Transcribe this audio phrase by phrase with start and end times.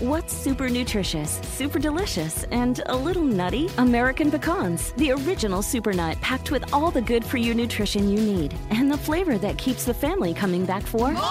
[0.00, 3.68] What's super nutritious, super delicious, and a little nutty?
[3.78, 8.20] American pecans, the original super nut packed with all the good for you nutrition you
[8.20, 11.22] need and the flavor that keeps the family coming back for more.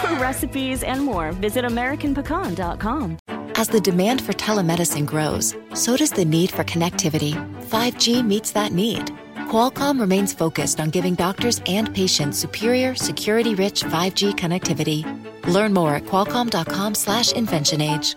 [0.00, 3.18] For recipes and more, visit AmericanPecan.com.
[3.56, 7.34] As the demand for telemedicine grows, so does the need for connectivity.
[7.66, 9.04] 5G meets that need.
[9.50, 15.23] Qualcomm remains focused on giving doctors and patients superior, security-rich 5G connectivity.
[15.46, 18.16] Learn more at qualcomm.com/slash inventionage.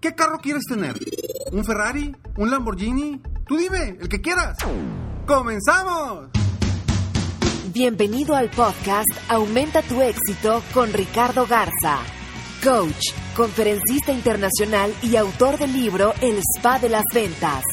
[0.00, 0.94] ¿Qué carro quieres tener?
[1.50, 2.14] ¿Un Ferrari?
[2.36, 3.20] ¿Un Lamborghini?
[3.48, 4.56] Tú dime, el que quieras.
[5.26, 6.28] ¡Comenzamos!
[7.72, 11.98] Bienvenido al podcast Aumenta tu éxito con Ricardo Garza,
[12.62, 17.64] coach, conferencista internacional y autor del libro El Spa de las Ventas.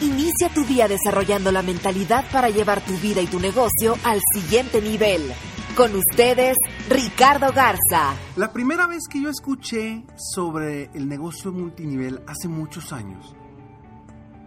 [0.00, 4.80] Inicia tu día desarrollando la mentalidad para llevar tu vida y tu negocio al siguiente
[4.80, 5.32] nivel.
[5.76, 6.56] Con ustedes,
[6.88, 8.14] Ricardo Garza.
[8.36, 13.36] La primera vez que yo escuché sobre el negocio multinivel hace muchos años,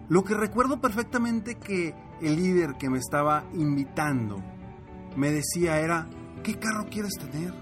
[0.08, 4.38] lo que recuerdo perfectamente que el líder que me estaba invitando
[5.16, 6.10] me decía era,
[6.42, 7.54] ¿qué carro quieres tener?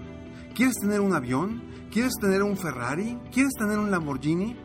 [0.54, 1.62] ¿Quieres tener un avión?
[1.92, 3.18] ¿Quieres tener un Ferrari?
[3.30, 4.56] ¿Quieres tener un Lamborghini?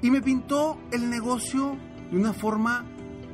[0.00, 1.76] Y me pintó el negocio
[2.08, 2.86] de una forma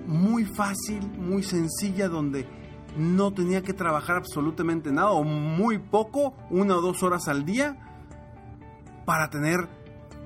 [0.07, 2.49] muy fácil, muy sencilla, donde
[2.97, 7.77] no tenía que trabajar absolutamente nada o muy poco, una o dos horas al día,
[9.05, 9.69] para tener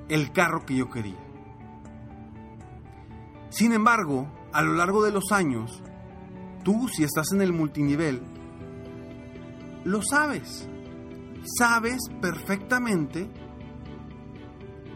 [0.09, 1.19] el carro que yo quería.
[3.51, 5.83] Sin embargo, a lo largo de los años,
[6.63, 8.23] tú si estás en el multinivel,
[9.85, 10.69] lo sabes.
[11.59, 13.31] Sabes perfectamente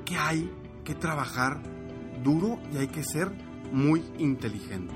[0.05, 0.52] que hay
[0.84, 1.62] que trabajar
[2.22, 3.33] duro y hay que ser
[3.72, 4.95] muy inteligente.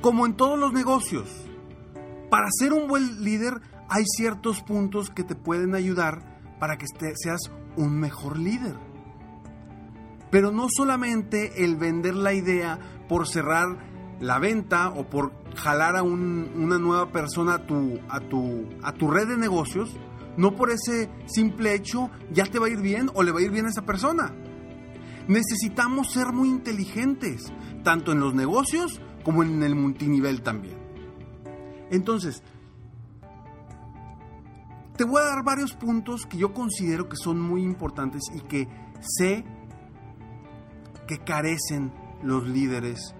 [0.00, 1.28] Como en todos los negocios,
[2.30, 7.40] para ser un buen líder hay ciertos puntos que te pueden ayudar para que seas
[7.76, 8.76] un mejor líder.
[10.30, 13.76] Pero no solamente el vender la idea por cerrar
[14.20, 19.10] la venta o por jalar a una nueva persona a tu, a, tu, a tu
[19.10, 19.94] red de negocios,
[20.36, 23.42] no por ese simple hecho ya te va a ir bien o le va a
[23.42, 24.32] ir bien a esa persona.
[25.30, 27.52] Necesitamos ser muy inteligentes,
[27.84, 30.76] tanto en los negocios como en el multinivel también.
[31.88, 32.42] Entonces,
[34.96, 38.66] te voy a dar varios puntos que yo considero que son muy importantes y que
[38.98, 39.44] sé
[41.06, 41.92] que carecen
[42.24, 43.14] los líderes,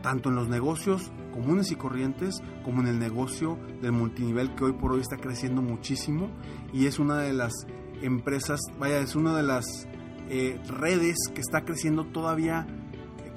[0.00, 4.72] tanto en los negocios comunes y corrientes como en el negocio del multinivel que hoy
[4.74, 6.30] por hoy está creciendo muchísimo
[6.72, 7.66] y es una de las
[8.00, 9.88] empresas, vaya, es una de las
[10.28, 12.66] eh, redes que está creciendo todavía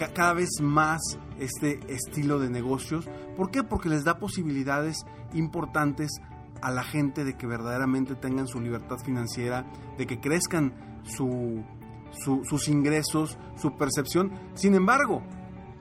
[0.09, 0.99] cada vez más
[1.39, 3.07] este estilo de negocios.
[3.37, 3.63] ¿Por qué?
[3.63, 6.21] Porque les da posibilidades importantes
[6.61, 9.65] a la gente de que verdaderamente tengan su libertad financiera,
[9.97, 14.31] de que crezcan sus ingresos, su percepción.
[14.53, 15.23] Sin embargo,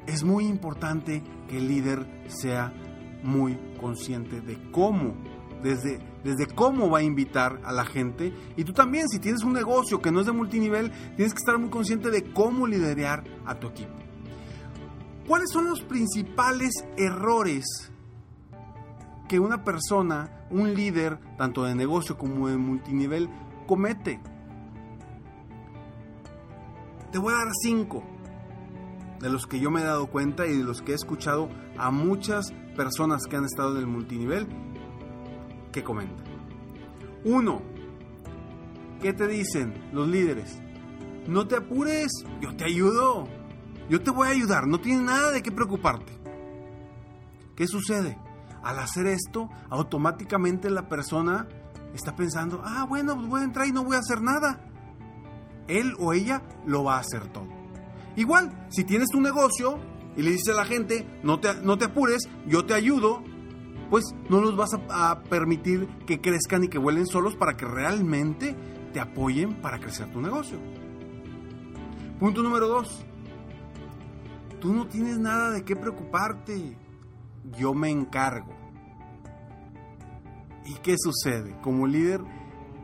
[0.06, 2.72] es muy importante que el líder sea
[3.22, 5.14] muy consciente de cómo,
[5.62, 8.32] desde, desde cómo va a invitar a la gente.
[8.56, 11.58] Y tú también, si tienes un negocio que no es de multinivel, tienes que estar
[11.58, 13.92] muy consciente de cómo liderar a tu equipo.
[15.26, 17.92] ¿Cuáles son los principales errores
[19.28, 23.28] que una persona, un líder, tanto de negocio como de multinivel,
[23.66, 24.20] comete?
[27.12, 28.02] Te voy a dar cinco
[29.20, 31.90] de los que yo me he dado cuenta y de los que he escuchado a
[31.90, 34.48] muchas personas que han estado en el multinivel
[35.72, 36.24] que comentan.
[37.24, 37.62] Uno,
[39.00, 40.60] ¿qué te dicen los líderes?
[41.26, 42.10] No te apures,
[42.40, 43.28] yo te ayudo.
[43.88, 46.12] Yo te voy a ayudar, no tienes nada de qué preocuparte.
[47.56, 48.16] ¿Qué sucede?
[48.62, 51.48] Al hacer esto, automáticamente la persona
[51.92, 54.60] está pensando, ah, bueno, pues voy a entrar y no voy a hacer nada.
[55.66, 57.48] Él o ella lo va a hacer todo.
[58.14, 59.78] Igual, si tienes tu negocio
[60.16, 63.24] y le dices a la gente, no te, no te apures, yo te ayudo,
[63.90, 68.56] pues no los vas a, permitir que crezcan y que vuelen solos para que realmente
[68.92, 70.58] te apoyen para crecer tu negocio.
[72.20, 73.04] Punto número dos.
[74.60, 76.76] Tú no tienes nada de qué preocuparte.
[77.58, 78.54] Yo me encargo.
[80.66, 81.58] ¿Y qué sucede?
[81.62, 82.20] Como líder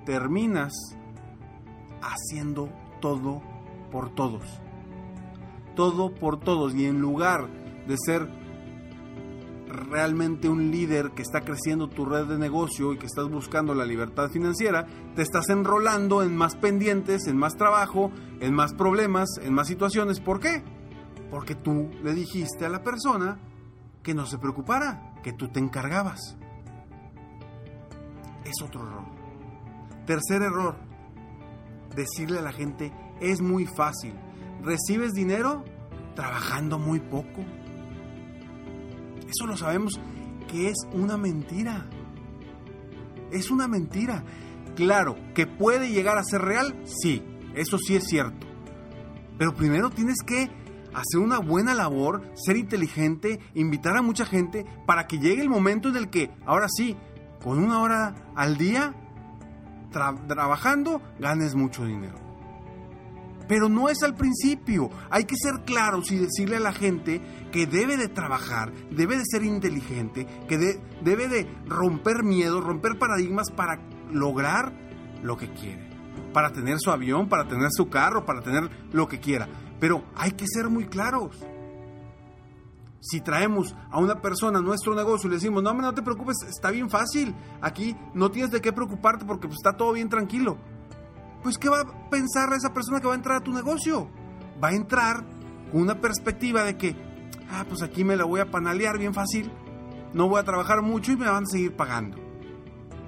[0.04, 0.72] terminas
[2.00, 2.68] haciendo
[3.00, 3.42] todo
[3.92, 4.42] por todos.
[5.76, 6.74] Todo por todos.
[6.74, 7.48] Y en lugar
[7.86, 8.28] de ser
[9.68, 13.84] realmente un líder que está creciendo tu red de negocio y que estás buscando la
[13.84, 18.10] libertad financiera, te estás enrolando en más pendientes, en más trabajo,
[18.40, 20.20] en más problemas, en más situaciones.
[20.20, 20.62] ¿Por qué?
[21.30, 23.38] Porque tú le dijiste a la persona
[24.02, 26.36] que no se preocupara, que tú te encargabas.
[28.44, 29.04] Es otro error.
[30.06, 30.76] Tercer error,
[31.96, 34.14] decirle a la gente, es muy fácil.
[34.62, 35.64] ¿Recibes dinero?
[36.14, 37.44] Trabajando muy poco.
[39.28, 40.00] Eso lo sabemos
[40.48, 41.86] que es una mentira.
[43.30, 44.24] Es una mentira.
[44.74, 47.22] Claro, que puede llegar a ser real, sí,
[47.54, 48.46] eso sí es cierto.
[49.38, 50.50] Pero primero tienes que
[50.94, 55.88] hacer una buena labor, ser inteligente, invitar a mucha gente para que llegue el momento
[55.88, 56.96] en el que, ahora sí,
[57.42, 58.94] con una hora al día,
[59.90, 62.25] trabajando, ganes mucho dinero.
[63.48, 64.90] Pero no es al principio.
[65.10, 67.20] Hay que ser claros y decirle a la gente
[67.52, 70.58] que debe de trabajar, debe de ser inteligente, que
[71.02, 74.72] debe de romper miedos, romper paradigmas para lograr
[75.22, 75.86] lo que quiere.
[76.32, 79.48] Para tener su avión, para tener su carro, para tener lo que quiera.
[79.78, 81.36] Pero hay que ser muy claros.
[83.00, 86.72] Si traemos a una persona nuestro negocio y le decimos, no, no te preocupes, está
[86.72, 90.58] bien fácil, aquí no tienes de qué preocuparte porque pues, está todo bien tranquilo
[91.46, 94.10] pues ¿qué va a pensar esa persona que va a entrar a tu negocio?
[94.60, 95.24] Va a entrar
[95.70, 96.96] con una perspectiva de que,
[97.48, 99.52] ah, pues aquí me la voy a panalear bien fácil,
[100.12, 102.18] no voy a trabajar mucho y me van a seguir pagando.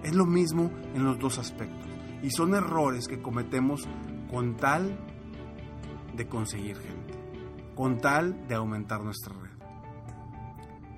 [0.05, 1.85] Es lo mismo en los dos aspectos.
[2.23, 3.89] Y son errores que cometemos
[4.31, 4.97] con tal
[6.15, 7.15] de conseguir gente,
[7.75, 9.51] con tal de aumentar nuestra red.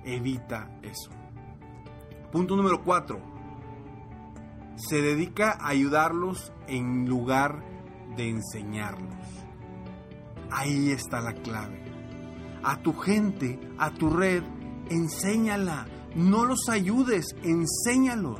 [0.05, 1.09] Evita eso.
[2.31, 3.19] Punto número cuatro
[4.87, 7.63] se dedica a ayudarlos en lugar
[8.15, 9.15] de enseñarlos.
[10.49, 11.81] Ahí está la clave.
[12.63, 14.43] A tu gente, a tu red,
[14.89, 15.87] enséñala.
[16.15, 18.39] No los ayudes, enséñalos.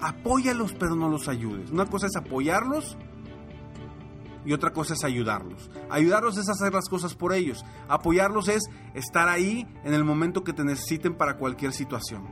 [0.00, 1.70] Apóyalos, pero no los ayudes.
[1.70, 2.96] Una cosa es apoyarlos
[4.44, 5.70] y otra cosa es ayudarlos.
[5.90, 7.64] Ayudarlos es hacer las cosas por ellos.
[7.88, 8.62] Apoyarlos es
[8.94, 12.26] estar ahí en el momento que te necesiten para cualquier situación.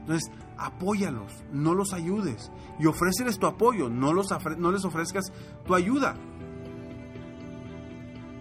[0.00, 0.30] Entonces,
[0.60, 2.52] apóyalos, no los ayudes.
[2.78, 4.28] Y ofréceles tu apoyo, no, los
[4.58, 5.32] no les ofrezcas
[5.64, 6.14] tu ayuda.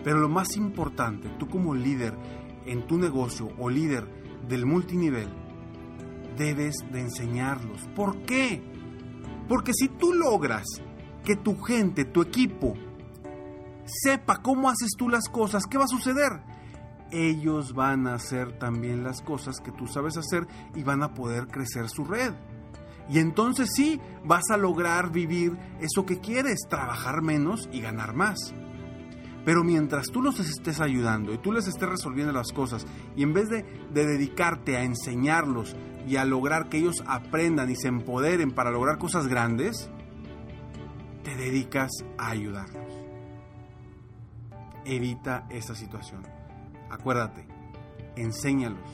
[0.04, 2.14] Pero lo más importante, tú como líder
[2.66, 4.08] en tu negocio o líder
[4.48, 5.30] del multinivel,
[6.38, 7.88] debes de enseñarlos.
[7.96, 8.62] ¿Por qué?
[9.48, 10.66] Porque si tú logras
[11.24, 12.76] que tu gente, tu equipo,
[13.86, 16.42] sepa cómo haces tú las cosas, ¿qué va a suceder?
[17.12, 21.48] Ellos van a hacer también las cosas que tú sabes hacer y van a poder
[21.48, 22.34] crecer su red.
[23.10, 28.54] Y entonces sí, vas a lograr vivir eso que quieres, trabajar menos y ganar más.
[29.46, 32.86] Pero mientras tú los estés ayudando y tú les estés resolviendo las cosas
[33.16, 35.76] y en vez de, de dedicarte a enseñarlos
[36.08, 39.90] y a lograr que ellos aprendan y se empoderen para lograr cosas grandes,
[41.24, 42.94] te dedicas a ayudarlos.
[44.86, 46.39] Evita esa situación.
[46.90, 47.48] Acuérdate,
[48.16, 48.90] enséñalos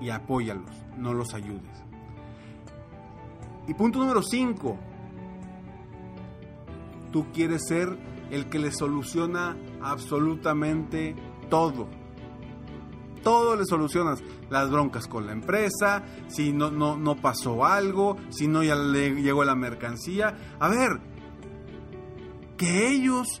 [0.00, 1.82] y apóyalos, no los ayudes.
[3.66, 4.76] Y punto número 5.
[7.12, 7.96] Tú quieres ser
[8.30, 11.14] el que le soluciona absolutamente
[11.48, 11.88] todo.
[13.22, 14.22] Todo le solucionas.
[14.50, 19.10] Las broncas con la empresa, si no, no, no pasó algo, si no ya le
[19.22, 20.36] llegó la mercancía.
[20.58, 21.00] A ver,
[22.56, 23.40] que ellos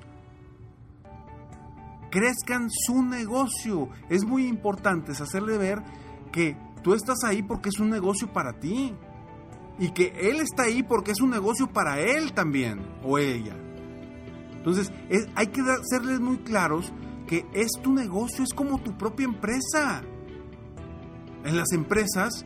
[2.12, 3.88] crezcan su negocio.
[4.08, 5.82] Es muy importante hacerle ver
[6.30, 8.94] que tú estás ahí porque es un negocio para ti.
[9.78, 13.56] Y que él está ahí porque es un negocio para él también, o ella.
[14.52, 14.92] Entonces,
[15.34, 16.92] hay que hacerles muy claros
[17.26, 20.02] que es tu negocio, es como tu propia empresa.
[21.44, 22.44] En las empresas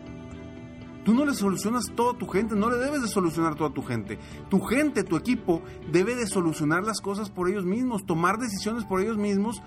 [1.07, 3.81] Tú no le solucionas todo tu gente, no le debes de solucionar todo a tu
[3.81, 4.19] gente.
[4.51, 9.01] Tu gente, tu equipo, debe de solucionar las cosas por ellos mismos, tomar decisiones por
[9.01, 9.63] ellos mismos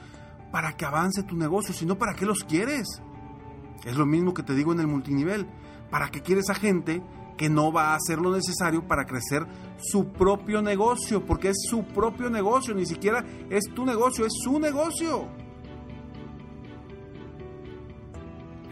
[0.51, 3.01] para que avance tu negocio, si no, ¿para qué los quieres?
[3.85, 5.47] Es lo mismo que te digo en el multinivel.
[5.89, 7.01] ¿Para qué quieres a gente
[7.37, 11.25] que no va a hacer lo necesario para crecer su propio negocio?
[11.25, 15.29] Porque es su propio negocio, ni siquiera es tu negocio, es su negocio.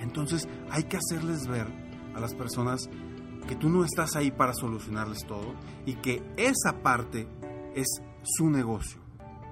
[0.02, 1.87] Entonces hay que hacerles ver
[2.18, 2.90] a las personas
[3.48, 5.54] que tú no estás ahí para solucionarles todo
[5.86, 7.28] y que esa parte
[7.76, 9.00] es su negocio,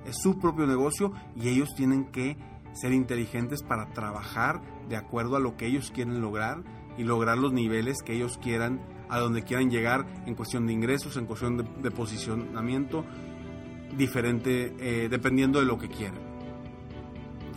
[0.06, 2.38] es su propio negocio y ellos tienen que
[2.74, 6.64] ser inteligentes para trabajar de acuerdo a lo que ellos quieren lograr
[6.98, 11.16] y lograr los niveles que ellos quieran, a donde quieran llegar en cuestión de ingresos,
[11.16, 13.06] en cuestión de, posicionamiento,
[13.98, 16.25] diferente eh, dependiendo de lo que quieran.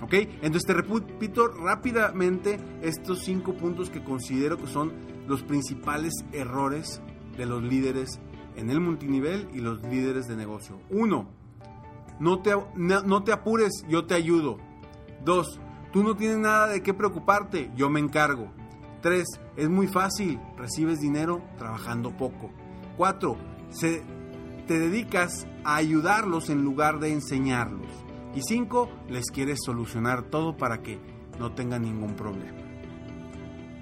[0.02, 0.14] ¿Ok?
[0.42, 4.92] Entonces te repito rápidamente estos cinco puntos que considero que son
[5.26, 7.02] los principales errores
[7.36, 8.20] de los líderes
[8.56, 10.80] en el multinivel y los líderes de negocio.
[10.90, 11.28] Uno,
[12.20, 14.58] no te, no te apures, yo te ayudo.
[15.24, 15.60] Dos,
[15.92, 18.52] tú no tienes nada de qué preocuparte, yo me encargo.
[19.00, 19.26] 3.
[19.56, 22.50] Es muy fácil, recibes dinero trabajando poco.
[22.96, 23.36] 4.
[24.66, 27.88] te dedicas a ayudarlos en lugar de enseñarlos.
[28.34, 28.88] Y 5.
[29.08, 31.00] Les quieres solucionar todo para que
[31.38, 32.58] no tengan ningún problema.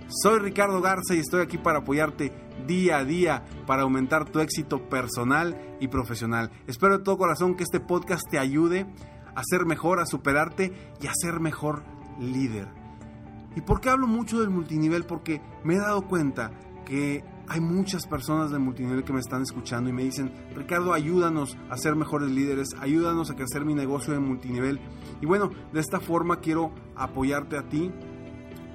[0.09, 2.33] Soy Ricardo Garza y estoy aquí para apoyarte
[2.67, 6.51] día a día para aumentar tu éxito personal y profesional.
[6.67, 8.87] Espero de todo corazón que este podcast te ayude
[9.35, 11.83] a ser mejor, a superarte y a ser mejor
[12.21, 12.69] líder.
[13.57, 15.05] ¿Y por qué hablo mucho del multinivel?
[15.05, 16.53] Porque me he dado cuenta
[16.85, 21.57] que hay muchas personas de multinivel que me están escuchando y me dicen, Ricardo, ayúdanos
[21.71, 24.81] a ser mejores líderes, ayúdanos a crecer mi negocio de multinivel.
[25.21, 27.91] Y bueno, de esta forma quiero apoyarte a ti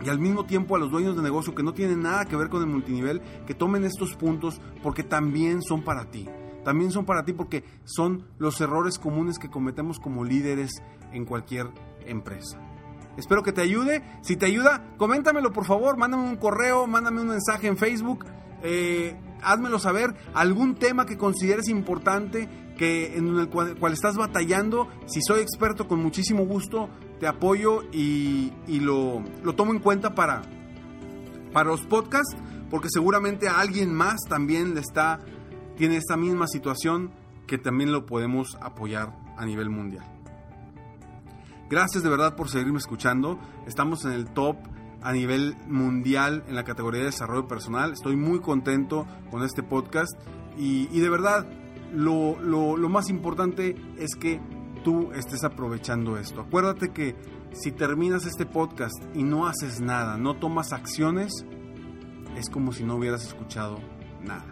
[0.03, 2.49] y al mismo tiempo a los dueños de negocio que no tienen nada que ver
[2.49, 6.27] con el multinivel, que tomen estos puntos porque también son para ti.
[6.63, 11.67] También son para ti porque son los errores comunes que cometemos como líderes en cualquier
[12.05, 12.59] empresa.
[13.17, 14.01] Espero que te ayude.
[14.21, 18.25] Si te ayuda, coméntamelo por favor, mándame un correo, mándame un mensaje en Facebook,
[18.63, 20.15] eh, házmelo saber.
[20.33, 24.87] Algún tema que consideres importante, que en el cual, estás batallando.
[25.05, 26.89] Si soy experto, con muchísimo gusto
[27.19, 29.23] te apoyo y, lo,
[29.55, 30.41] tomo en cuenta para,
[31.53, 32.35] para los podcasts,
[32.71, 35.19] porque seguramente a alguien más también le está,
[35.77, 37.11] tiene esta misma situación
[37.45, 40.05] que también lo podemos apoyar a nivel mundial.
[41.69, 43.39] Gracias de verdad por seguirme escuchando.
[43.67, 44.57] Estamos en el top
[45.01, 47.93] a nivel mundial en la categoría de desarrollo personal.
[47.93, 50.11] Estoy muy contento con este podcast
[50.57, 51.47] y, de verdad
[51.93, 54.39] lo, lo más importante es que
[54.83, 56.41] tú estés aprovechando esto.
[56.41, 57.15] Acuérdate que
[57.51, 61.45] si terminas este podcast y no haces nada, no tomas acciones,
[62.37, 63.79] es como si no hubieras escuchado
[64.23, 64.45] nada.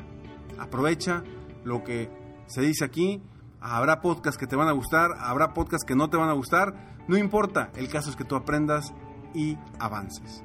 [0.57, 1.23] Aprovecha
[1.63, 2.11] lo que
[2.47, 3.21] se dice aquí.
[3.61, 6.97] Habrá podcasts que te van a gustar, habrá podcasts que no te van a gustar.
[7.07, 8.93] No importa, el caso es que tú aprendas
[9.33, 10.43] y avances.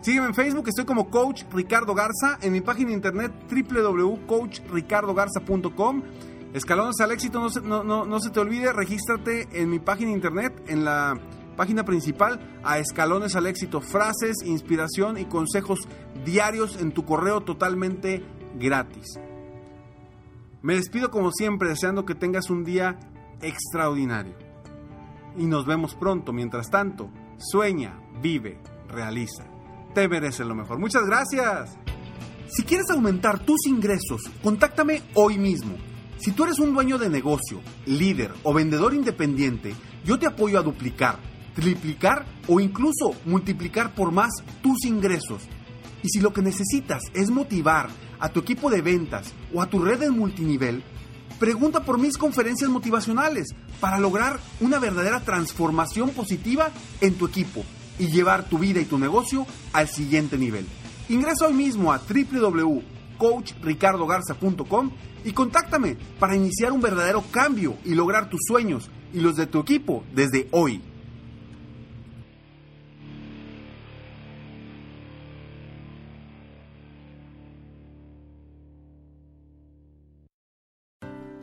[0.00, 6.02] Sígueme en Facebook, estoy como Coach Ricardo Garza, en mi página de internet www.coachricardogarza.com
[6.54, 10.64] Escalones al éxito, no se, no, se te olvide, regístrate en mi página de internet,
[10.66, 11.16] en la
[11.56, 15.78] página principal, a Escalones al éxito, frases, inspiración y consejos
[16.24, 18.24] diarios en tu correo totalmente
[18.58, 19.20] gratis.
[20.62, 22.98] Me despido como siempre, deseando que tengas un día
[23.42, 24.49] extraordinario.
[25.36, 26.32] Y nos vemos pronto.
[26.32, 29.44] Mientras tanto, sueña, vive, realiza.
[29.94, 30.78] Te mereces lo mejor.
[30.78, 31.76] Muchas gracias.
[32.48, 35.76] Si quieres aumentar tus ingresos, contáctame hoy mismo
[36.20, 40.62] si tú eres un dueño de negocio, líder o vendedor independiente, yo te apoyo a
[40.62, 41.18] duplicar,
[41.54, 44.28] triplicar o incluso multiplicar por más
[44.62, 45.44] tus ingresos.
[46.02, 49.82] Y si lo que necesitas es motivar a tu equipo de ventas o a tu
[49.82, 50.84] red de multinivel,
[51.40, 53.48] pregunta por mis conferencias motivacionales
[53.80, 56.70] para lograr una verdadera transformación positiva
[57.00, 57.64] en tu equipo
[57.98, 60.66] y llevar tu vida y tu negocio al siguiente nivel.
[61.08, 64.90] Ingresa hoy mismo a www.coachricardogarza.com
[65.24, 69.60] y contáctame para iniciar un verdadero cambio y lograr tus sueños y los de tu
[69.60, 70.80] equipo desde hoy.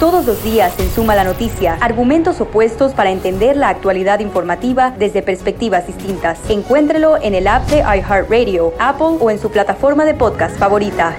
[0.00, 5.22] Todos los días en Suma la Noticia, argumentos opuestos para entender la actualidad informativa desde
[5.22, 6.40] perspectivas distintas.
[6.50, 11.14] Encuéntrelo en el app de iHeartRadio, Apple o en su plataforma de podcast favorita.